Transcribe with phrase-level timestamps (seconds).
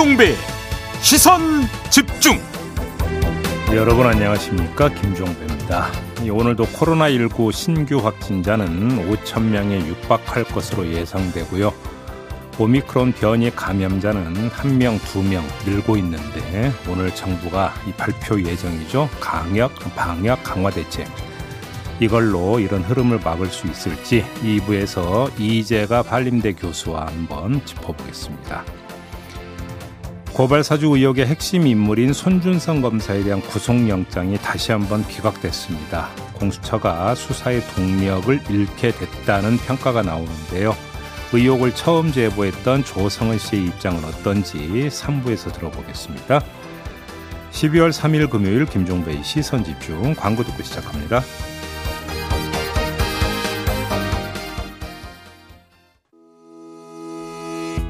[0.00, 0.34] 김종배.
[1.02, 2.40] 시선 집중.
[3.74, 4.88] 여러분 안녕하십니까?
[4.88, 5.88] 김종배입니다.
[6.22, 11.74] 오늘도 코로나19 신규 확진자는 5천명에 육박할 것으로 예상되고요.
[12.58, 19.10] 오미크론 변이 감염자는 1명, 2명 늘고 있는데 오늘 정부가 이 발표 예정이죠.
[19.20, 21.08] 강력, 방역 강화 대책.
[22.00, 28.79] 이걸로 이런 흐름을 막을 수 있을지 2부에서 이재가 발림대 교수와 한번 짚어보겠습니다.
[30.32, 36.08] 고발 사주 의혹의 핵심 인물인 손준성 검사에 대한 구속영장이 다시 한번 기각됐습니다.
[36.34, 40.74] 공수처가 수사의 동력을 잃게 됐다는 평가가 나오는데요.
[41.32, 44.56] 의혹을 처음 제보했던 조성은 씨의 입장은 어떤지
[44.90, 46.40] 3부에서 들어보겠습니다.
[47.52, 51.22] 12월 3일 금요일 김종배의 시선 집중 광고 듣고 시작합니다.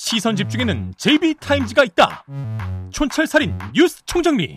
[0.00, 2.24] 시선 집중에는 JB타임즈가 있다
[2.90, 4.56] 촌철살인 뉴스 총정리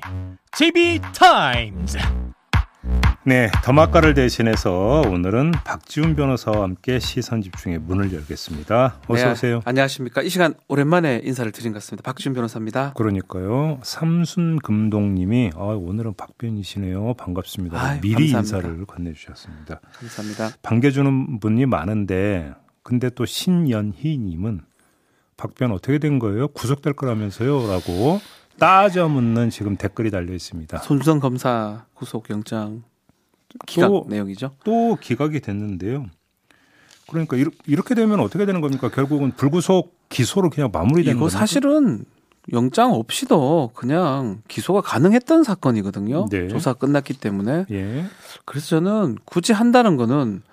[0.51, 1.97] JB타임즈
[3.25, 8.99] 네, 더마카를 대신해서 오늘은 박지훈 변호사와 함께 시선 집중의 문을 열겠습니다.
[9.07, 9.61] 어서 네, 오세요.
[9.65, 10.21] 안녕하십니까.
[10.21, 12.03] 이 시간 오랜만에 인사를 드린 것 같습니다.
[12.03, 12.93] 박지훈 변호사입니다.
[12.93, 13.79] 그러니까요.
[13.83, 17.13] 삼순 금동님이 아, 오늘은 박변이시네요.
[17.15, 17.79] 반갑습니다.
[17.79, 18.57] 아유, 미리 감사합니다.
[18.69, 19.81] 인사를 건네주셨습니다.
[19.99, 20.49] 감사합니다.
[20.63, 24.61] 반겨주는 분이 많은데 근데 또 신연희님은
[25.41, 26.47] 박변 어떻게 된 거예요?
[26.49, 28.21] 구속될 거라면서요?라고
[28.59, 30.77] 따져 묻는 지금 댓글이 달려 있습니다.
[30.79, 32.83] 손주성 검사 구속 영장
[33.65, 34.51] 기각 또- 내용이죠.
[34.63, 36.05] 또 기각이 됐는데요.
[37.09, 38.89] 그러니까 이렇- 이렇게 되면 어떻게 되는 겁니까?
[38.89, 41.39] 결국은 불구속 기소로 그냥 마무리되는 이거 겁니까?
[41.39, 42.05] 사실은
[42.53, 46.27] 영장 없이도 그냥 기소가 가능했던 사건이거든요.
[46.29, 46.47] 네.
[46.49, 47.65] 조사 끝났기 때문에.
[47.71, 48.05] 예.
[48.45, 50.43] 그래서 저는 굳이 한다는 거는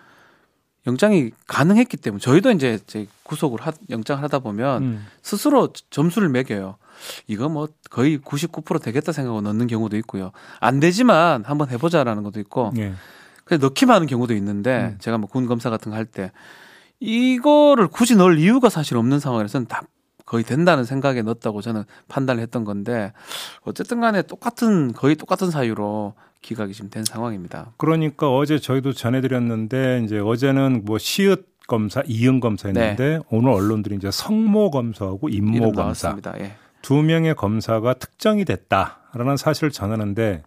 [0.89, 2.79] 영장이 가능했기 때문에 저희도 이제
[3.23, 5.07] 구속을 하, 영장을 하다 보면 음.
[5.23, 6.77] 스스로 점수를 매겨요.
[7.29, 10.33] 이거 뭐 거의 99% 되겠다 생각하고 넣는 경우도 있고요.
[10.61, 12.95] 안 되지만 한번 해보자라는 것도 있고, 예.
[13.45, 14.99] 그냥 넣기만 하는 경우도 있는데, 음.
[14.99, 16.33] 제가 뭐 군 검사 같은 거 할 때,
[17.01, 19.83] 이거를 굳이 넣을 이유가 사실 없는 상황에서는 다
[20.27, 23.13] 거의 된다는 생각에 넣었다고 저는 판단을 했던 건데,
[23.63, 27.73] 어쨌든 간에 똑같은, 거의 똑같은 사유로 기각이 지금 된 상황입니다.
[27.77, 34.71] 그러니까 어제 저희도 전해드렸는데 이제 어제는 뭐 시읒 검사, 이응 검사였는데 오늘 언론들이 이제 성모
[34.71, 35.73] 검사하고 임모 네.
[35.73, 36.17] 검사.
[36.39, 36.57] 예.
[36.81, 40.43] 두 명의 검사가 특정이 됐다라는 사실을 전하는데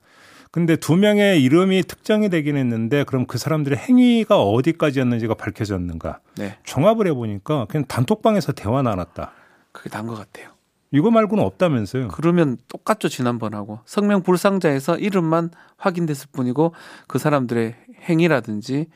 [0.50, 6.58] 근데 두 명의 이름이 특정이 되긴 했는데 그럼 그 사람들의 행위가 어디까지였는지가 밝혀졌는가 네.
[6.64, 9.32] 종합을 해보니까 그냥 단톡방에서 대화 나눴다
[9.72, 10.51] 그게 단 것 같아요.
[10.94, 16.74] 이거 말고는 없다면서요 그러면 똑같죠 지난번하고 성명 불상자에서 이름만 확인됐을 뿐이고
[17.08, 17.76] 그 사람들의
[18.10, 18.88] 행위라든지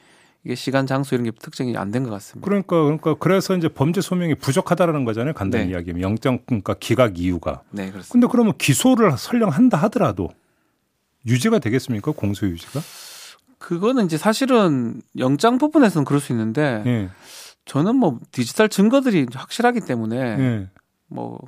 [0.43, 2.45] 이게 시간 장소 이런 게 특정이 안 된 것 같습니다.
[2.45, 5.71] 그러니까 그러니까 그래서 이제 범죄 소명이 부족하다라는 거잖아요 간단히 네.
[5.71, 8.11] 이야기하면 영장 그러니까 기각 이유가 네 그렇습니다.
[8.11, 10.29] 근데 그러면 기소를 설령 한다 하더라도
[11.25, 12.79] 유지가 되겠습니까 공소 유지가
[13.57, 17.09] 그거는 이제 사실은 영장 부분에서는 그럴 수 있는데 예
[17.65, 20.69] 저는 뭐 디지털 증거들이 확실하기 때문에 예.
[21.07, 21.39] 뭐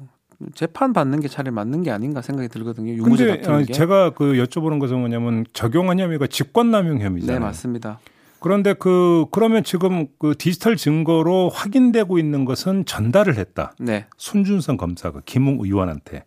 [0.53, 2.91] 재판 받는 게 차라리 맞는 게 아닌가 생각이 들거든요.
[2.93, 3.73] 유무죄 근데 다투는 아, 게.
[3.73, 7.39] 제가 그 여쭤보는 것은 뭐냐면 적용한 혐의가 직권남용 네 혐의잖아요.
[7.39, 7.99] 맞습니다.
[8.39, 13.73] 그런데 그 그러면 지금 그 디지털 증거로 확인되고 있는 것은 전달을 했다.
[13.79, 16.23] 네 손준성 검사가 김웅 의원한테.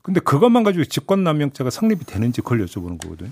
[0.00, 3.30] 근데 그것만 가지고 직권남용죄가 성립이 되는지 그걸 여쭤보는 거거든요.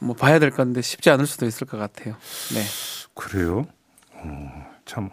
[0.00, 2.16] 뭐 봐야 될 건데 쉽지 않을 수도 있을 것 같아요.
[2.54, 2.62] 네.
[3.14, 3.66] 그래요?
[4.14, 5.10] 어, 참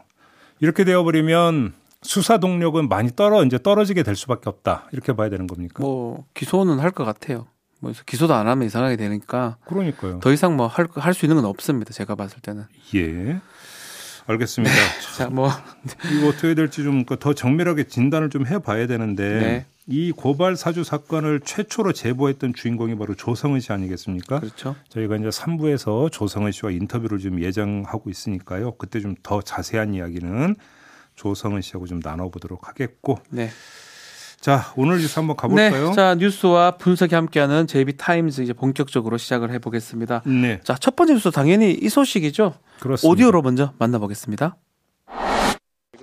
[0.59, 5.81] 이렇게 되어버리면 수사 동력은 많이 떨어 이제 떨어지게 될 수밖에 없다 이렇게 봐야 되는 겁니까?
[5.83, 7.47] 뭐 기소는 할 것 같아요.
[7.81, 10.19] 뭐 기소도 안 하면 이상하게 되니까 그러니까요.
[10.19, 11.93] 더 이상 뭐 할 할 수 있는 건 없습니다.
[11.93, 12.65] 제가 봤을 때는.
[12.95, 13.39] 예.
[14.27, 14.73] 알겠습니다.
[15.17, 15.49] 자, 뭐
[16.13, 19.65] 이거 어떻게 될지 좀 더 정밀하게 진단을 좀 해봐야 되는데 네.
[19.87, 24.39] 이 고발 사주 사건을 최초로 제보했던 주인공이 바로 조성은 씨 아니겠습니까?
[24.39, 24.75] 그렇죠.
[24.89, 28.73] 저희가 이제 3부에서 조성은 씨와 인터뷰를 좀 예정하고 있으니까요.
[28.77, 30.55] 그때 좀 더 자세한 이야기는
[31.23, 33.17] 조성은 씨하고 좀 나눠보도록 하겠고.
[33.29, 33.49] 네.
[34.39, 35.89] 자, 오늘 뉴스 한번 가볼까요?
[35.89, 35.93] 네.
[35.93, 40.21] 자, 뉴스와 분석이 함께하는 JB Times 이제 본격적으로 시작을 해 보겠습니다.
[40.25, 42.53] 네, 자, 첫 번째 뉴스 당연히 이 소식이죠.
[42.79, 43.11] 그렇습니다.
[43.11, 44.55] 오디오로 먼저 만나보겠습니다.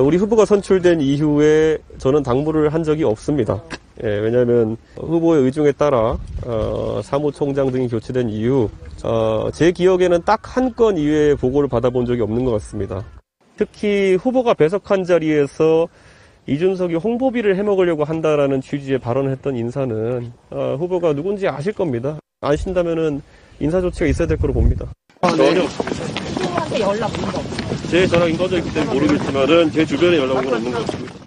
[0.01, 3.62] 우리 후보가 선출된 이후에 저는 당무를 한 적이 없습니다.
[4.05, 8.69] 예, 왜냐하면 후보의 의중에 따라 어, 사무총장 등이 교체된 이후
[9.03, 13.03] 어, 제 기억에는 딱 한 건 이외에 보고를 받아본 적이 없는 것 같습니다.
[13.56, 15.88] 특히 후보가 배석한 자리에서
[16.47, 22.19] 이준석이 홍보비를 해먹으려고 한다라는 취지의 발언을 했던 인사는 어, 후보가 누군지 아실 겁니다.
[22.41, 23.23] 아신다면은
[23.58, 24.87] 인사 조치가 있어야 될 거로 봅니다.
[25.23, 27.43] 전혀 후보한테 연락 온 거.
[27.91, 31.25] 제 전화기 꺼져 있기 때문에 모르겠지만은 제 주변에 연락 온건 없는 것 같습니다.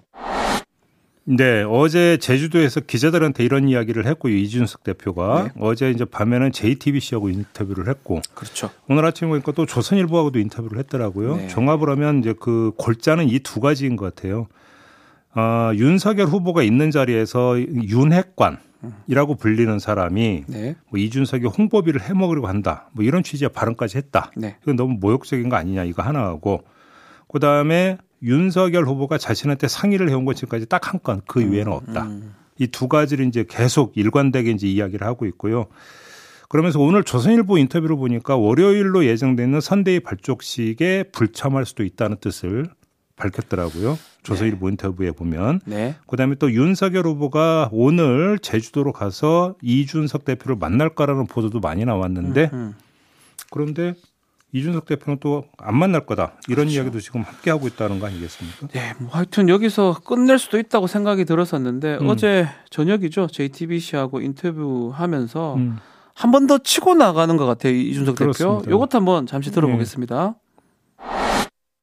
[1.31, 4.35] 네, 어제 제주도에서 기자들한테 이런 이야기를 했고요.
[4.35, 5.49] 이준석 대표가 네.
[5.59, 8.71] 어제 이제 밤에는 JTBC하고 인터뷰를 했고 그렇죠.
[8.87, 11.37] 오늘 아침에 보니까 또 조선일보하고도 인터뷰를 했더라고요.
[11.37, 11.47] 네.
[11.47, 14.47] 종합을 하면 이제 그 골자는 이 두 가지인 것 같아요.
[15.33, 20.75] 아, 윤석열 후보가 있는 자리에서 윤핵관이라고 불리는 사람이 네.
[20.89, 22.89] 뭐 이준석이 홍보비를 해먹으려고 한다.
[22.93, 24.31] 뭐 이런 취지의 발언까지 했다.
[24.35, 24.55] 네.
[24.63, 26.63] 이건 너무 모욕적인 거 아니냐 이거 하나 하고
[27.27, 32.03] 그 다음에 윤석열 후보가 자신한테 상의를 해온 것 지금까지 딱 한 건 그 이외에는 없다.
[32.03, 32.33] 음.
[32.57, 35.67] 이두 가지를 이제 계속 일관되게 이제 이야기를 하고 있고요.
[36.49, 42.65] 그러면서 오늘 조선일보 인터뷰를 보니까 월요일로 예정돼 있는 선대위 발족식에 불참할 수도 있다는 뜻을
[43.15, 43.97] 밝혔더라고요.
[44.23, 45.61] 조선일보 인터뷰에 보면.
[45.65, 45.95] 네.
[46.07, 52.73] 그다음에 또 윤석열 후보가 오늘 제주도로 가서 이준석 대표를 만날 거라는 보도도 많이 나왔는데 음.
[53.51, 53.93] 그런데
[54.51, 56.75] 이준석 대표는 또 안 만날 거다 이런 그렇죠.
[56.77, 58.67] 이야기도 지금 함께 하고 있다는 거 아니겠습니까?
[58.73, 62.09] 네, 뭐 하여튼 여기서 끝낼 수도 있다고 생각이 들었었는데 음.
[62.09, 63.27] 어제 저녁이죠.
[63.27, 65.77] JTBC하고 인터뷰하면서 음.
[66.15, 67.73] 한번 더 치고 나가는 것 같아요.
[67.73, 68.31] 이준석 대표.
[68.33, 68.71] 그렇습니다.
[68.71, 70.35] 요것 한번 잠시 들어보겠습니다.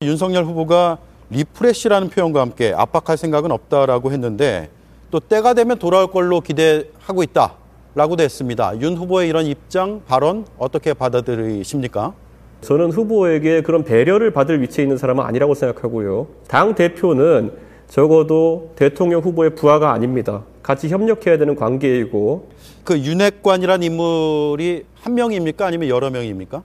[0.02, 0.98] 윤석열 후보가
[1.30, 4.70] refresh라는 표현과 함께 압박할 생각은 없다라고 했는데
[5.10, 8.78] 또 때가 되면 돌아올 걸로 기대하고 있다라고도 했습니다.
[8.80, 12.12] 윤 후보의 이런 입장, 발언 어떻게 받아들이십니까?
[12.60, 16.26] 저는 후보에게 그런 배려를 받을 위치에 있는 사람은 아니라고 생각하고요.
[16.48, 17.52] 당 대표는
[17.88, 20.42] 적어도 대통령 후보의 부하가 아닙니다.
[20.62, 22.48] 같이 협력해야 되는 관계이고
[22.84, 25.66] 그 윤핵관이란 인물이 한 명입니까?
[25.66, 26.62] 아니면 여러 명입니까?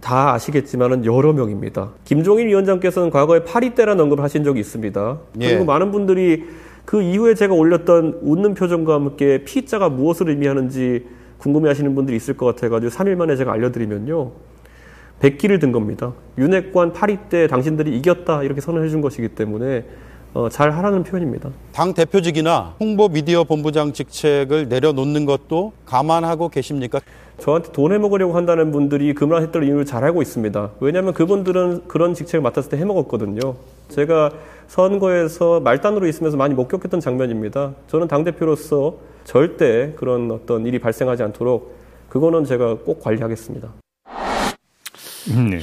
[0.00, 1.90] 다 아시겠지만은 여러 명입니다.
[2.04, 5.18] 김종인 위원장께서는 과거에 파리 때라는 언급을 하신 적이 있습니다.
[5.42, 5.48] 예.
[5.48, 6.44] 그리고 많은 분들이
[6.86, 11.06] 그 이후에 제가 올렸던 웃는 표정과 함께 피자가 무엇을 의미하는지
[11.38, 14.32] 궁금해하시는 분들이 있을 것 같아가지고 3일 만에 제가 알려드리면요.
[15.20, 16.12] 백기를 든 겁니다.
[16.38, 19.84] 윤핵관 파리 때 당신들이 이겼다 이렇게 선언해 준 것이기 때문에
[20.32, 21.50] 어, 잘 하라는 표현입니다.
[21.72, 27.00] 당 대표직이나 홍보 미디어 본부장 직책을 내려놓는 것도 감안하고 계십니까?
[27.38, 30.70] 저한테 돈 해먹으려고 한다는 분들이 그말 했던 이유를 잘 알고 있습니다.
[30.80, 33.56] 왜냐하면 그분들은 그런 직책을 맡았을 때 해먹었거든요.
[33.88, 34.30] 제가
[34.68, 37.72] 선거에서 말단으로 있으면서 많이 목격했던 장면입니다.
[37.88, 41.74] 저는 당대표로서 절대 그런 어떤 일이 발생하지 않도록
[42.08, 43.68] 그거는 제가 꼭 관리하겠습니다.
[45.34, 45.60] 네.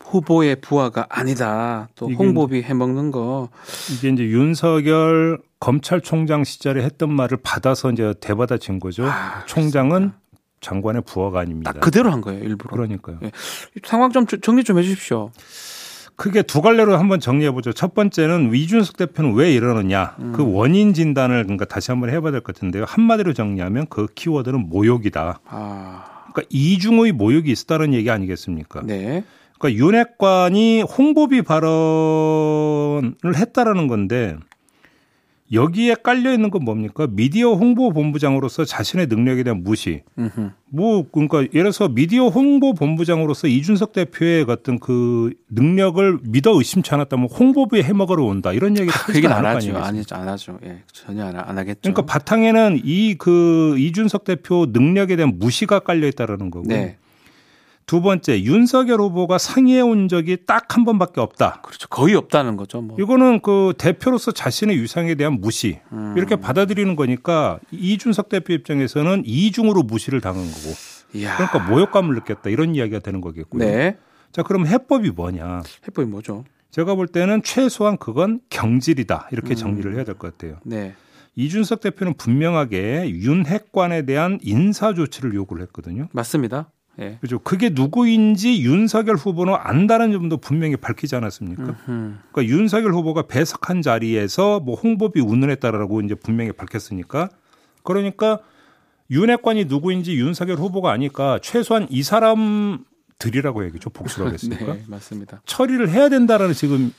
[0.00, 1.88] 후보의 부하가 아니다.
[1.94, 3.48] 또 홍보비 해먹는 거.
[3.92, 9.06] 이게 이제 윤석열 검찰총장 시절에 했던 말을 받아서 이제 대받아친 거죠.
[9.06, 10.12] 아, 총장은
[10.60, 11.72] 장관의 부하가 아닙니다.
[11.72, 12.42] 딱 그대로 한 거예요.
[12.44, 12.70] 일부러.
[12.72, 13.18] 그러니까요.
[13.22, 13.30] 예.
[13.84, 15.30] 상황 좀 정리 좀 해주십시오.
[16.14, 17.72] 크게 두 갈래로 한번 정리해 보죠.
[17.72, 20.14] 첫 번째는 이준석 대표는 왜 이러느냐.
[20.20, 20.32] 음.
[20.32, 22.84] 그 원인 진단을 그러니까 다시 한번 해봐야 될 것 같은데요.
[22.86, 25.40] 한마디로 정리하면 그 키워드는 모욕이다.
[25.46, 28.82] 아, 그러니까 이중의 모욕이 있었다는 얘기 아니겠습니까?
[28.84, 29.24] 네.
[29.58, 34.36] 그러니까 윤핵관이 홍보비 발언을 했다라는 건데
[35.52, 37.06] 여기에 깔려 있는 건 뭡니까?
[37.10, 40.02] 미디어 홍보 본부장으로서 자신의 능력에 대한 무시.
[40.18, 40.50] 음흠.
[40.70, 47.28] 뭐 그러니까 예를 들어서 미디어 홍보 본부장으로서 이준석 대표의 어떤 그 능력을 믿어 의심치 않았다면
[47.28, 49.76] 홍보비에 해먹으러 온다 이런 얘기를 그 하지 않을 안거 하죠.
[49.76, 50.16] 아니겠습니까?
[50.16, 50.58] 아니, 안 하죠.
[50.64, 50.78] 예.
[50.92, 51.80] 전혀 안, 안 하겠죠.
[51.82, 56.66] 그러니까 바탕에는 이 그 이준석 대표 능력에 대한 무시가 깔려 있다라는 거고.
[56.66, 56.96] 네.
[57.86, 61.60] 두 번째 윤석열 후보가 상의해 온 적이 딱 한 번밖에 없다.
[61.62, 61.88] 그렇죠.
[61.88, 62.80] 거의 없다는 거죠.
[62.80, 62.96] 뭐.
[62.98, 66.14] 이거는 그 대표로서 자신의 유상에 대한 무시 음.
[66.16, 70.74] 이렇게 받아들이는 거니까 이준석 대표 입장에서는 이중으로 무시를 당한 거고
[71.14, 71.36] 이야.
[71.36, 73.62] 그러니까 모욕감을 느꼈다 이런 이야기가 되는 거겠고요.
[73.62, 73.98] 네.
[74.30, 75.62] 자 그럼 해법이 뭐냐?
[75.86, 76.44] 해법이 뭐죠?
[76.70, 79.56] 제가 볼 때는 최소한 그건 경질이다 이렇게 음.
[79.56, 80.58] 정리를 해야 될 것 같아요.
[80.64, 80.94] 네.
[81.34, 86.08] 이준석 대표는 분명하게 윤핵관에 대한 인사 조치를 요구를 했거든요.
[86.12, 86.70] 맞습니다.
[87.00, 87.18] 예.
[87.20, 87.38] 그죠?
[87.38, 91.62] 그게 누구인지 윤석열 후보는 안다는 점도 분명히 밝히지 않았습니까?
[91.62, 92.14] 음흠.
[92.32, 97.30] 그러니까 윤석열 후보가 배석한 자리에서 뭐 홍보비 운운했다라고 이제 분명히 밝혔으니까
[97.82, 98.40] 그러니까
[99.10, 104.74] 윤핵관이 누구인지 윤석열 후보가 아니까 최소한 이 사람들이라고 해야겠죠 복수로 하겠습니까?
[104.74, 105.42] 네, 맞습니다.
[105.46, 106.92] 처리를 해야 된다라는 지금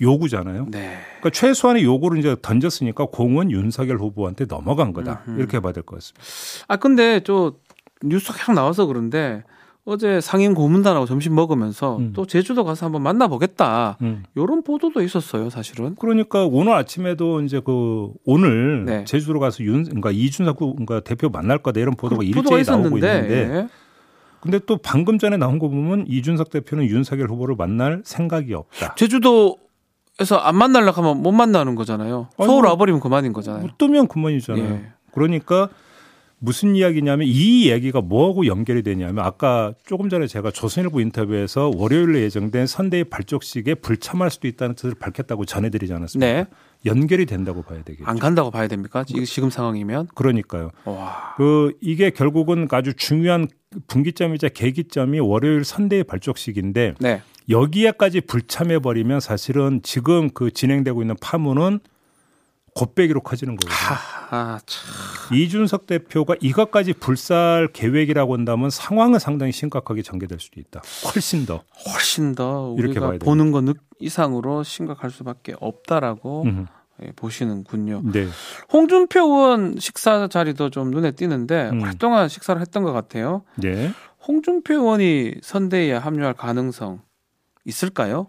[0.00, 0.66] 요구잖아요.
[0.70, 0.98] 네.
[1.20, 5.38] 그러니까 최소한의 요구를 이제 던졌으니까 공은 윤석열 후보한테 넘어간 거다 음흠.
[5.38, 6.64] 이렇게 봐야 될 것 같습니다.
[6.68, 7.54] 아 근데 저
[8.02, 9.42] 뉴스 계속 나와서 그런데
[9.84, 12.12] 어제 상임 고문단하고 점심 먹으면서 음.
[12.12, 13.98] 또 제주도 가서 한번 만나보겠다.
[14.02, 14.24] 음.
[14.34, 15.94] 이런 보도도 있었어요, 사실은.
[15.94, 19.04] 그러니까 오늘 아침에도 이제 그 오늘 네.
[19.04, 22.98] 제주로 가서 윤 그러니까 이준석 후- 그러니까 대표 만날 거다 이런 보도가 그 일제히 나오고
[22.98, 23.68] 있는데 예.
[24.40, 28.94] 근데 또 방금 전에 나온 거 보면 이준석 대표는 윤석열 후보를 만날 생각이 없다.
[28.96, 29.58] 제주도
[30.18, 32.28] 에서 안 만나려고 하면 못 만나는 거잖아요.
[32.38, 33.62] 아니, 서울 뭐- 와버리면 그만인 거잖아요.
[33.62, 34.64] 못 뜨면 그만이잖아요.
[34.64, 34.86] 예.
[35.12, 35.68] 그러니까
[36.38, 42.66] 무슨 이야기냐면 이 얘기가 뭐하고 연결이 되냐면 아까 조금 전에 제가 조선일보 인터뷰에서 월요일에 예정된
[42.66, 46.32] 선대의 발족식에 불참할 수도 있다는 뜻을 밝혔다고 전해드리지 않았습니까?
[46.32, 46.46] 네.
[46.84, 48.04] 연결이 된다고 봐야 되겠죠.
[48.06, 49.02] 안 간다고 봐야 됩니까?
[49.04, 50.08] 지- 지금 상황이면.
[50.14, 50.70] 그러니까요.
[50.84, 51.34] 와.
[51.38, 53.48] 그 이게 결국은 아주 중요한
[53.88, 57.22] 분기점이자 계기점이 월요일 선대의 발족식인데 네.
[57.48, 61.80] 여기에까지 불참해 버리면 사실은 지금 그 진행되고 있는 파문은
[62.74, 63.96] 곱배기로 커지는 거거든요.
[64.28, 65.36] 아, 참.
[65.36, 70.82] 이준석 대표가 이것까지 불살 계획이라고 한다면 상황은 상당히 심각하게 전개될 수도 있다.
[71.04, 71.62] 훨씬 더.
[71.92, 76.66] 훨씬 더 이렇게 우리가 보는 것 느- 이상으로 심각할 수밖에 없다라고 음.
[77.02, 78.02] 예, 보시는군요.
[78.12, 78.26] 네.
[78.72, 81.82] 홍준표 의원 식사 자리도 좀 눈에 띄는데 음.
[81.82, 83.42] 오랫동안 식사를 했던 것 같아요.
[83.56, 83.90] 네.
[84.26, 87.00] 홍준표 의원이 선대위에 합류할 가능성
[87.66, 88.28] 있을까요?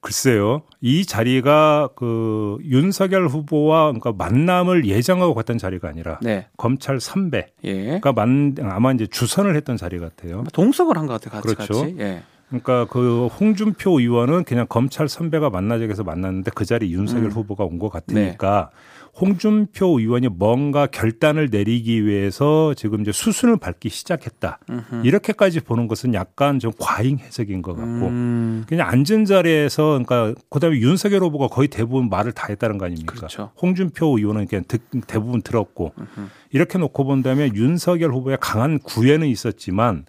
[0.00, 0.62] 글쎄요.
[0.80, 6.46] 이 자리가 그 윤석열 후보와 그러니까 만남을 예정하고 갔던 자리가 아니라 네.
[6.56, 7.46] 검찰 3배.
[7.64, 7.74] 예.
[7.84, 10.44] 그러니까 만 아마 이제 주선을 했던 자리 같아요.
[10.52, 11.40] 동석을 한 것 같아요.
[11.40, 11.80] 같이 그렇죠.
[11.82, 11.96] 같이.
[11.98, 12.22] 예.
[12.48, 17.30] 그러니까 그 홍준표 의원은 그냥 검찰 선배가 만나자고 해서 만났는데 그 자리 윤석열 음.
[17.32, 18.70] 후보가 온 것 같으니까
[19.18, 24.58] 홍준표 의원이 뭔가 결단을 내리기 위해서 지금 이제 수순을 밟기 시작했다.
[24.68, 25.06] 음흠.
[25.06, 30.76] 이렇게까지 보는 것은 약간 좀 과잉 해석인 것 같고 음, 그냥 앉은 자리에서 그러니까 그다음에
[30.78, 33.14] 윤석열 후보가 거의 대부분 말을 다 했다는 거 아닙니까?
[33.14, 33.50] 그렇죠.
[33.60, 36.26] 홍준표 의원은 그냥 듣- 대부분 들었고 음흠.
[36.52, 40.04] 이렇게 놓고 본다면 윤석열 후보의 강한 구애는 있었지만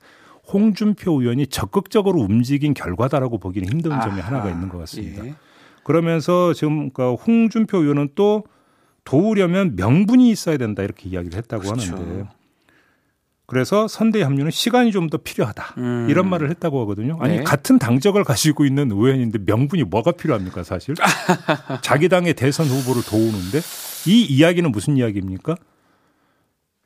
[0.51, 4.27] 홍준표 의원이 적극적으로 움직인 결과다라고 보기는 힘든 점이 아하.
[4.27, 5.25] 하나가 있는 것 같습니다.
[5.25, 5.36] 예.
[5.84, 8.44] 그러면서 지금 그러니까 홍준표 의원은 또
[9.04, 11.96] 도우려면 명분이 있어야 된다 이렇게 이야기를 했다고 그렇죠.
[11.96, 12.27] 하는데
[13.46, 16.08] 그래서 선대 합류는 시간이 좀 더 필요하다 음.
[16.10, 17.18] 이런 말을 했다고 하거든요.
[17.22, 17.44] 아니 네.
[17.44, 20.96] 같은 당적을 가지고 있는 의원인데 명분이 뭐가 필요합니까 사실?
[21.82, 23.60] 자기 당의 대선 후보를 도우는데
[24.08, 25.56] 이 이야기는 무슨 이야기입니까?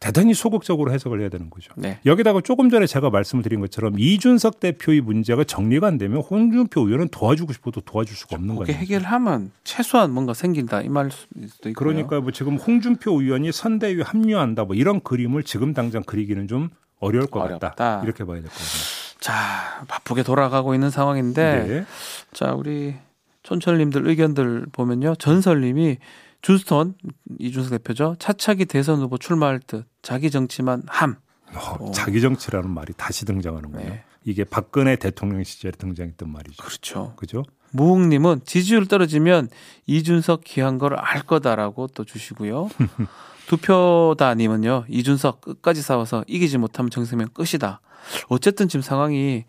[0.02, 1.72] 대단히 소극적으로 해석을 해야 되는 거죠.
[1.78, 2.00] 네.
[2.08, 7.10] 여기다가 조금 전에 제가 말씀을 드린 것처럼 이준석 대표의 문제가 정리가 안 되면 홍준표 의원은
[7.10, 8.74] 도와주고 싶어도 도와줄 수가 없는 거예요.
[8.74, 11.74] 해결하면 최소한 뭔가 생긴다 이 말일 수도 있고요.
[11.76, 17.28] 그러니까 뭐 지금 홍준표 의원이 선대위에 합류한다 뭐 이런 그림을 지금 당장 그리기는 좀 어려울
[17.28, 17.70] 것 어렵다.
[17.70, 18.02] 같다.
[18.04, 19.02] 이렇게 봐야 될 것 같아요.
[19.20, 21.86] 자 바쁘게 돌아가고 있는 상황인데 네.
[22.34, 22.96] 자 우리
[23.44, 25.98] 촌철님들 의견들 보면요 전설님이
[26.42, 26.96] 준스톤
[27.40, 31.16] 이준석 대표죠 차차기 대선 후보 출마할 듯 자기 정치만 함.
[31.54, 31.92] 어, 오.
[31.92, 33.84] 자기 정치라는 말이 다시 등장하는군요.
[33.84, 34.04] 네.
[34.24, 36.64] 이게 박근혜 대통령 시절에 등장했던 말이죠.
[36.64, 37.14] 그렇죠.
[37.16, 37.44] 그죠?
[37.72, 39.50] 무웅님은 지지율 떨어지면
[39.88, 42.70] 이준석 귀한 걸 알 거다라고 또 주시고요.
[43.48, 47.82] 두표다님은요 이준석 끝까지 싸워서 이기지 못하면 정세면 끝이다.
[48.30, 49.46] 어쨌든 지금 상황이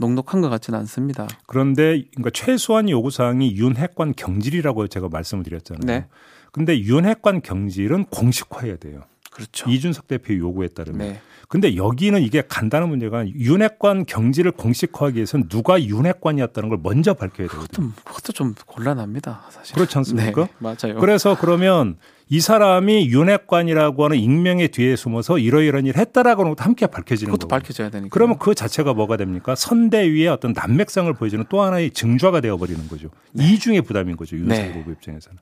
[0.00, 1.28] 녹록한 것 같지는 않습니다.
[1.46, 5.80] 그런데 그러니까 최소한 요구 사항이 윤핵관 경질이라고 제가 말씀을 드렸잖아요.
[5.84, 6.06] 네.
[6.52, 9.02] 근데 윤핵관 경질은 공식화해야 돼요.
[9.30, 9.70] 그렇죠.
[9.70, 10.98] 이준석 대표 요구에 따르면.
[10.98, 11.20] 네.
[11.48, 17.66] 근데 여기는 이게 간단한 문제가 윤핵관 경질을 공식화하기 위해서는 누가 윤핵관이었다는 걸 먼저 밝혀야 되거든요.
[17.72, 19.74] 좀 그것도 좀 곤란합니다, 사실.
[19.74, 20.44] 그렇지 않습니까?
[20.44, 20.98] 네, 맞아요.
[21.00, 21.96] 그래서 그러면
[22.32, 27.48] 이 사람이 윤핵관이라고 하는 익명의 뒤에 숨어서 이러이러한 일을 했다라고 하는 것도 함께 밝혀지는 그것도
[27.48, 27.48] 거고.
[27.48, 28.08] 밝혀져야 되니까.
[28.14, 29.56] 그러면 그 자체가 뭐가 됩니까?
[29.56, 33.08] 선대위의 어떤 난맥상을 보여주는 또 하나의 증좌가 되어버리는 거죠.
[33.34, 34.36] 이중의 부담인 거죠.
[34.36, 34.78] 윤석열 네.
[34.78, 35.38] 후보 입장에서는.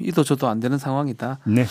[0.00, 1.38] 이도 저도 안 되는 상황이다.
[1.46, 1.66] 네.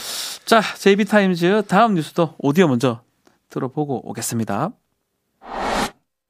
[0.46, 3.02] 자, JB타임즈 다음 뉴스도 오디오 먼저
[3.50, 4.72] 들어보고 오겠습니다.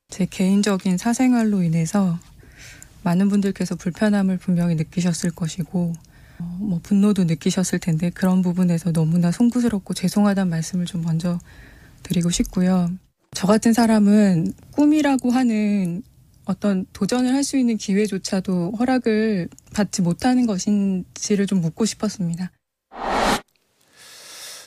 [0.09, 2.17] 제 개인적인 사생활로 인해서
[3.03, 6.10] 많은 분들께서 불편함을 분명히 느끼셨을 것이고 어,
[6.59, 11.39] 뭐 분노도 느끼셨을 텐데 그런 부분에서 너무나 송구스럽고 죄송하다는 말씀을 좀 먼저
[12.03, 12.89] 드리고 싶고요.
[13.33, 16.03] 저 같은 사람은 꿈이라고 하는
[16.45, 22.51] 어떤 도전을 할 수 있는 기회조차도 허락을 받지 못하는 것인지를 좀 묻고 싶었습니다.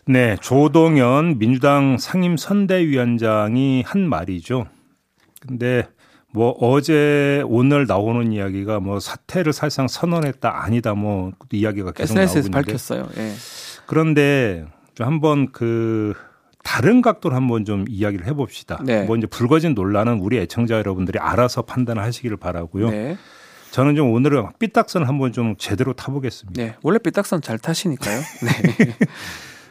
[0.07, 0.37] 네.
[0.43, 4.67] 조동연 민주당 상임선대위원장이 한 말이죠.
[5.41, 5.87] 근데
[6.35, 12.49] 뭐 어제 오늘 나오는 이야기가 뭐 사퇴를 사실상 선언했다 아니다 뭐 이야기가 계속 나오고 SNS에서
[12.49, 13.09] 있는데 밝혔어요.
[13.19, 13.33] 예.
[13.87, 16.13] 그런데 좀 한번 그
[16.65, 18.81] 다른 각도로 한번 좀 이야기를 해봅시다.
[18.85, 19.05] 네.
[19.05, 22.91] 뭐 이제 불거진 논란은 우리 애청자 여러분들이 알아서 판단을 하시기를 바라고요.
[22.91, 23.17] 네.
[23.71, 26.61] 저는 좀 오늘은 삐딱선 한번 좀 제대로 타보겠습니다.
[26.61, 26.75] 네.
[26.83, 28.19] 원래 삐딱선 잘 타시니까요.
[28.43, 28.97] 네.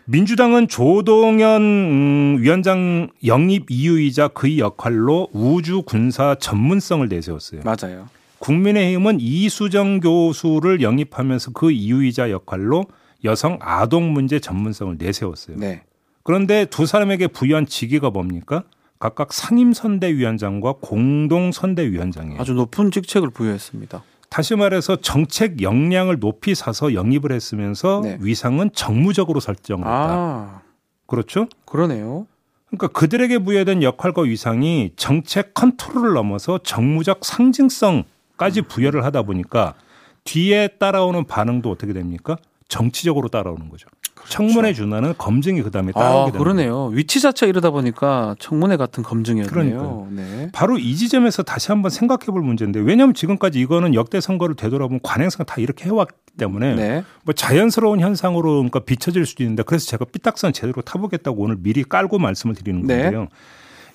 [0.05, 7.62] 민주당은 조동현 음, 위원장 영입 이유이자 그의 역할로 우주 군사 전문성을 내세웠어요.
[7.63, 8.10] 맞아요.
[8.39, 12.86] 국민의힘은 이수정 교수를 영입하면서 그 이유이자 역할로
[13.24, 15.55] 여성 아동 문제 전문성을 내세웠어요.
[15.57, 15.83] 네.
[16.24, 18.63] 그런데 두 사람에게 부여한 직위가 뭡니까?
[19.00, 22.39] 각각 상임선대위원장과 공동선대위원장이에요.
[22.39, 24.03] 아주 높은 직책을 부여했습니다.
[24.33, 28.17] 다시 말해서 정책 역량을 높이 사서 영입을 했으면서 네.
[28.19, 29.95] 위상은 정무적으로 설정을 했다.
[29.95, 30.61] 아,
[31.05, 31.47] 그렇죠?
[31.65, 32.25] 그러네요.
[32.65, 39.75] 그러니까 그들에게 부여된 역할과 위상이 정책 컨트롤을 넘어서 정무적 상징성까지 부여를 하다 보니까
[40.23, 42.35] 뒤에 따라오는 반응도 어떻게 됩니까?
[42.67, 43.87] 정치적으로 따라오는 거죠.
[44.27, 46.08] 청문회 준하는 검증이 그다음에 그렇죠.
[46.08, 46.32] 아.
[46.32, 46.86] 그러네요.
[46.88, 50.08] 위치 자체가 이러다 보니까 청문회 같은 검증이었네요.
[50.12, 50.50] 네.
[50.53, 55.46] 바로 이 지점에서 다시 한번 생각해 볼 문제인데 왜냐하면 지금까지 이거는 역대 선거를 되돌아보면 관행상
[55.46, 57.03] 다 이렇게 해왔기 때문에 네.
[57.24, 62.17] 뭐 자연스러운 현상으로 그러니까 비춰질 수도 있는데 그래서 제가 삐딱선 제대로 타보겠다고 오늘 미리 깔고
[62.20, 63.03] 말씀을 드리는 네.
[63.03, 63.27] 건데요.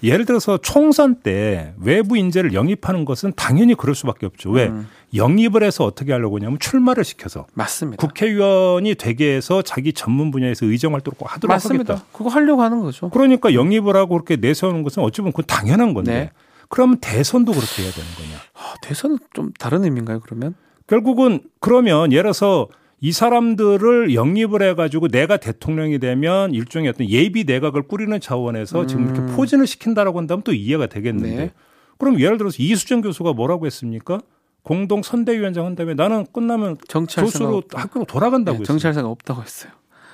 [0.02, 4.50] 예를 들어서 총선 때 외부 인재를 영입하는 것은 당연히 그럴 수밖에 없죠.
[4.50, 4.68] 왜?
[4.68, 4.88] 음.
[5.14, 8.06] 영입을 해서 어떻게 하려고 하냐면 출마를 시켜서 맞습니다.
[8.06, 11.94] 국회의원이 되게 해서 자기 전문 분야에서 의정 활동을 꼭 하도록 맞습니다.
[11.94, 12.08] 하겠다.
[12.12, 13.08] 그거 하려고 하는 거죠.
[13.10, 16.30] 그러니까 영입을 하고 그렇게 내세우는 것은 어찌 보면 그건 당연한 건데 네.
[16.68, 18.36] 그러면 대선도 그렇게 해야 되는 거냐.
[18.54, 20.54] 아, 대선은 좀 다른 의미인가요, 그러면?
[20.86, 22.68] 결국은 그러면 예를 들어서
[23.00, 29.20] 이 사람들을 영입을 해가지고 내가 대통령이 되면 일종의 어떤 예비 내각을 꾸리는 차원에서 지금 이렇게
[29.20, 29.36] 음.
[29.36, 31.52] 포진을 시킨다라고 한다면 또 이해가 되겠는데 네.
[31.98, 34.20] 그럼 예를 들어서 이수정 교수가 뭐라고 했습니까?
[34.62, 37.62] 공동 선대위원장 한 다음에 나는 끝나면 교수로.
[37.72, 38.92] 학교로 돌아간다고 네, 했어요.
[38.92, 39.72] 생각 없다고 했어요.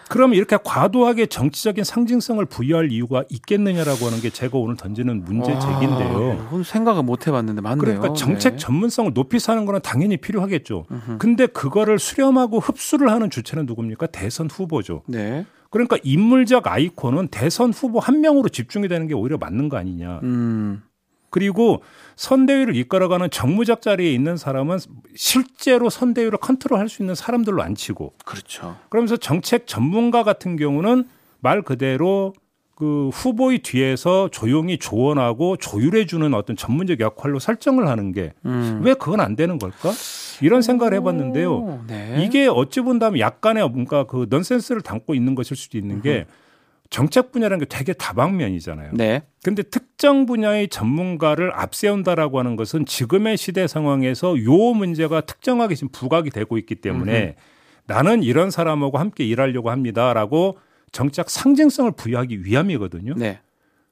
[0.09, 6.49] 그러면 이렇게 과도하게 정치적인 상징성을 부여할 이유가 있겠느냐라고 하는 게 제가 오늘 던지는 문제 제기인데요.
[6.51, 7.81] 아, 생각을 못 해봤는데 맞네요.
[7.81, 8.57] 그러니까 정책 네.
[8.59, 10.87] 전문성을 높이 사는 거는 당연히 필요하겠죠.
[11.19, 14.07] 근데 그거를 수렴하고 흡수를 하는 주체는 누굽니까?
[14.09, 15.03] 대선 후보죠.
[15.07, 15.47] 네.
[15.71, 20.21] 그러니까 인물적 아이콘은 대선 후보 한 명으로 집중이 되는 게 오히려 맞는 거 아니냐.
[20.23, 20.83] 음.
[21.35, 21.83] 그리고
[22.15, 24.79] 선대위를 이끌어가는 정무적 자리에 있는 사람은
[25.17, 28.77] 실제로 선대위를 컨트롤할 수 있는 사람들로 안 치고 그렇죠.
[28.89, 31.09] 그러면서 정책 전문가 같은 경우는
[31.41, 32.35] 말 그대로
[32.77, 38.95] 그 후보의 뒤에서 조용히 조언하고 조율해 주는 어떤 전문적 역할로 설정을 하는 게왜 음.
[39.01, 39.91] 그건 안 되는 걸까?
[40.41, 41.53] 이런 생각을 해봤는데요.
[41.53, 42.25] 오, 네.
[42.25, 46.27] 이게 어찌 본다면 약간의 뭔가 그 넌센스를 담고 있는 것일 수도 있는 게
[46.95, 48.93] 정책 분야라는 게 되게 다방면이잖아요.
[48.93, 49.25] 네.
[49.43, 56.31] 근데 특정 분야의 전문가를 앞세운다라고 하는 것은 지금의 시대 상황에서 요 문제가 특정하게 지금 부각이
[56.31, 57.35] 되고 있기 때문에
[57.87, 60.59] 나는 이런 사람하고 함께 일하려고 합니다라고
[60.93, 63.15] 정책 상징성을 부여하기 위함이거든요.
[63.17, 63.41] 네.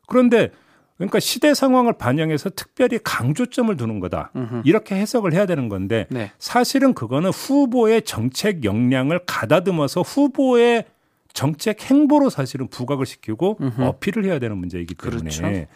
[0.06, 0.52] 그런데
[0.96, 4.30] 그러니까 시대 상황을 반영해서 특별히 강조점을 두는 거다.
[4.36, 4.62] 음흠.
[4.64, 6.30] 이렇게 해석을 해야 되는 건데 네.
[6.38, 10.84] 사실은 그거는 후보의 정책 역량을 가다듬어서 후보의
[11.32, 13.82] 정책 행보로 사실은 부각을 시키고 음흠.
[13.82, 15.66] 어필을 해야 되는 문제이기 때문에 그렇죠.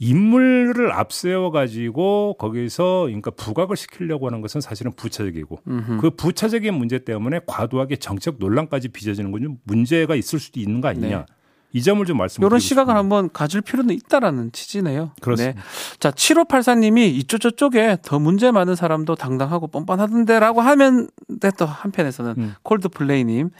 [0.00, 5.96] 인물을 앞세워 가지고 거기서 그러니까 부각을 시키려고 하는 것은 사실은 부차적이고 음흠.
[6.00, 10.88] 그 부차적인 문제 때문에 과도하게 정책 논란까지 빚어지는 건 좀 문제가 있을 수도 있는 거
[10.88, 11.18] 아니냐.
[11.18, 11.26] 네.
[11.72, 12.96] 이 점을 좀 말씀드리고 이런 시각을.
[12.96, 15.12] 한번 가질 필요는 있다라는 취지네요.
[15.20, 15.60] 그렇습니다.
[15.60, 15.98] 네.
[16.00, 22.54] 자, 7584님이 이쪽 저쪽에 더 문제 많은 사람도 당당하고 뻔뻔하던데라고 하면 근데 또 한편에서는 음.
[22.62, 23.50] 콜드플레이님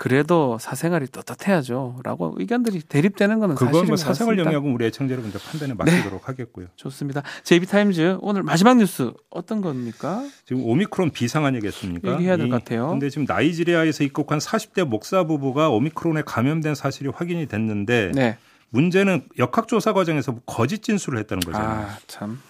[0.00, 4.36] 그래도 사생활이 떳떳해야죠라고 의견들이 대립되는 거는 그건 뭐것 사생활.
[4.36, 4.44] 네.
[4.44, 6.68] 영역은 우리 애청자 여러분들 판단에 맡기도록 하겠고요.
[6.76, 7.22] 좋습니다.
[7.44, 10.26] JB타임즈 오늘 마지막 뉴스 어떤 겁니까?
[10.46, 12.12] 지금 오미크론 비상 아니겠습니까?
[12.14, 12.88] 얘기해야 될것 이- 같아요.
[12.88, 18.38] 근데 지금 나이지리아에서 입국한 40대 목사 부부가 오미크론에 감염된 사실이 확인이 됐는데 네.
[18.70, 21.86] 문제는 역학조사 과정에서 거짓 진술을 했다는 거잖아요.
[21.88, 22.40] 아, 참.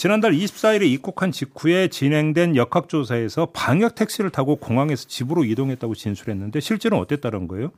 [0.00, 7.46] 지난달 24일에 입국한 직후에 진행된 역학조사에서 방역 택시를 타고 공항에서 집으로 이동했다고 진술했는데 실제로는 어땠다는
[7.48, 7.70] 거예요?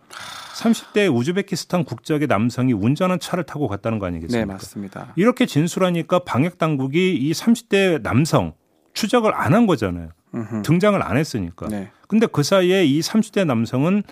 [0.55, 4.53] 30대 우즈베키스탄 국적의 남성이 운전한 차를 타고 갔다는 거 네, 아니겠습니까?
[4.53, 5.13] 맞습니다.
[5.17, 8.53] 이렇게 진술하니까 방역 당국이 이 30대 남성
[8.95, 10.11] 추적을 안 한 거잖아요.
[10.33, 10.63] 음흠.
[10.63, 11.67] 등장을 안 했으니까.
[11.67, 11.91] 네.
[12.07, 14.05] 근데 그 사이에 이 30대 남성은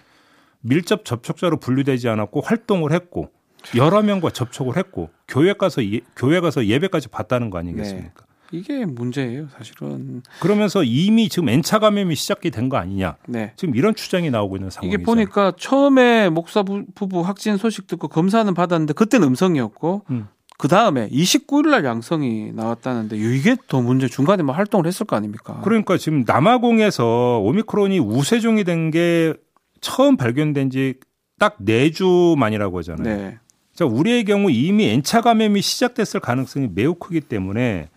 [0.62, 3.31] 밀접 접촉자로 분류되지 않았고 활동을 했고
[3.77, 8.25] 여러 명과 접촉을 했고 교회 가서 예, 교회 가서 예배까지 봤다는 거 아니겠습니까?
[8.53, 10.23] 이게 문제예요, 사실은.
[10.40, 13.16] 그러면서 이미 지금 N차 감염이 시작이 된 거 아니냐?
[13.29, 13.53] 네.
[13.55, 14.92] 지금 이런 추정이 나오고 있는 상황이죠.
[14.96, 20.27] 이게 보니까 처음에 목사 부- 부부 확진 소식 듣고 검사는 받았는데 그때는 음성이었고 음.
[20.59, 25.61] 그 다음에 29일 날 양성이 나왔다는데 이게 더 문제 중간에 뭐 활동을 했을 거 아닙니까?
[25.62, 29.33] 그러니까 지금 남아공에서 오미크론이 우세종이 된 게
[29.81, 33.16] 처음 발견된 지딱네 주만이라고 하잖아요.
[33.16, 33.38] 네.
[33.75, 37.89] 자, 우리의 경우 이미 N차 감염이 시작됐을 가능성이 매우 크기 때문에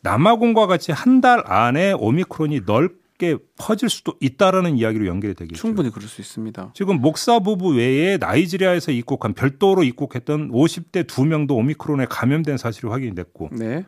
[0.00, 5.54] 남아공과 같이 한 달 안에 오미크론이 넓게 퍼질 수도 있다라는 이야기로 연결이 되겠죠.
[5.60, 6.72] 충분히 그럴 수 있습니다.
[6.74, 13.14] 지금 목사 부부 외에 나이지리아에서 입국한 별도로 입국했던 50대 두 명도 오미크론에 감염된 사실이 확인이
[13.14, 13.84] 됐고 네.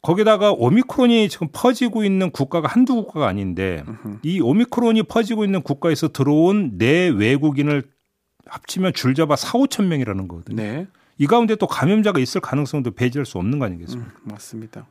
[0.00, 4.18] 거기다가 오미크론이 지금 퍼지고 있는 국가가 한두 국가가 아닌데 음흠.
[4.22, 7.82] 이 오미크론이 퍼지고 있는 국가에서 들어온 내 외국인을
[8.50, 10.56] 합치면 줄잡아 4, 5천 명이라는 거거든요.
[10.62, 10.86] 네.
[11.18, 14.10] 이 가운데 또 감염자가 있을 가능성도 배제할 수 없는 거 아니겠습니까?
[14.10, 14.86] 음, 맞습니다.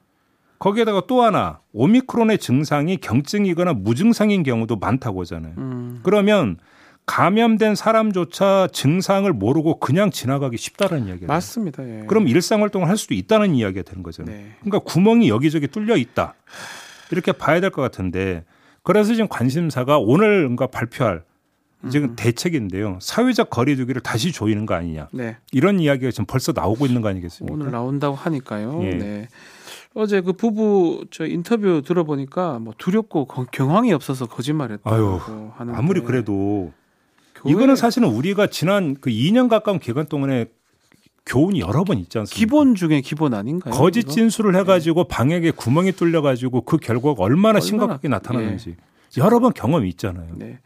[0.59, 5.53] 거기에다가 또 하나 오미크론의 증상이 경증이거나 무증상인 경우도 많다고 하잖아요.
[5.57, 6.57] 음, 그러면
[7.05, 11.27] 감염된 사람조차 증상을 모르고 그냥 지나가기 쉽다는 이야기예요.
[11.27, 11.83] 맞습니다.
[11.83, 12.03] 예.
[12.07, 14.35] 그럼 일상 활동을 할 수도 있다는 이야기가 되는 거잖아요.
[14.35, 14.51] 네.
[14.59, 16.35] 그러니까 구멍이 여기저기 뚫려 있다.
[17.11, 18.43] 이렇게 봐야 될 것 같은데
[18.83, 21.23] 그래서 지금 관심사가 오늘 뭔가 발표할
[21.89, 22.99] 지금 대책인데요.
[23.01, 25.07] 사회적 거리두기를 다시 조이는 거 아니냐.
[25.13, 25.37] 네.
[25.53, 27.53] 이런 이야기가 지금 벌써 나오고 있는 거 아니겠습니까?
[27.53, 28.81] 오늘 나온다고 하니까요.
[28.83, 28.89] 예.
[28.95, 29.27] 네.
[29.93, 36.71] 어제 그 부부 저 인터뷰 들어보니까 뭐 두렵고 거- 경황이 없어서 거짓말했다고 하는데 아무리 그래도
[37.35, 40.45] 교회 이거는 사실은 우리가 지난 그 2년 가까운 기간 동안에
[41.25, 42.37] 교훈이 여러 번 있지 않습니까?
[42.37, 43.73] 기본 중에 기본 아닌가요?
[43.73, 44.11] 거짓 이거?
[44.11, 48.75] 진술을 해가지고 방역에 구멍이 뚫려가지고 그 결과가 얼마나 얼마나- 심각하게 나타나는지
[49.17, 50.27] 여러 번 경험이 있잖아요.
[50.35, 50.59] 네.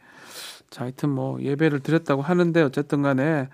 [0.70, 3.48] 자, 하여튼 뭐 예배를 드렸다고 하는데 어쨌든 간에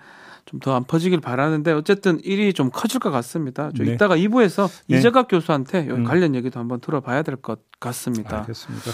[0.45, 3.69] 좀 더 안 퍼지길 바라는데 어쨌든 일이 좀 커질 것 같습니다.
[3.77, 3.93] 저 네.
[3.93, 4.97] 이따가 2부에서 네.
[4.97, 6.03] 이재갑 교수한테 음.
[6.03, 8.39] 관련 얘기도 한번 들어봐야 될 것 같습니다.
[8.39, 8.91] 알겠습니다.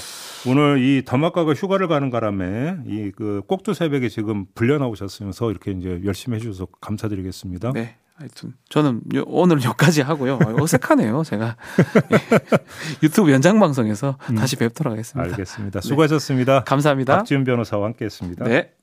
[0.48, 6.02] 오늘 이 더마카가 휴가를 가는 바람에 이 그 꼭두 새벽에 지금 불려 나오셨으면서 이렇게 이제
[6.04, 7.72] 열심히 해주셔서 감사드리겠습니다.
[7.72, 7.96] 네.
[8.18, 10.40] 하여튼 저는 요- 오늘 여기까지 하고요.
[10.44, 11.24] 아, 어색하네요.
[11.24, 11.56] 제가
[12.12, 12.18] 예.
[13.04, 14.36] 유튜브 연장 방송에서 음.
[14.36, 15.30] 다시 뵙도록 하겠습니다.
[15.32, 15.82] 알겠습니다.
[15.82, 16.64] 수고하셨습니다.
[16.64, 17.18] 감사합니다.
[17.18, 18.46] 박지훈 변호사와 함께했습니다.
[18.46, 18.74] 네.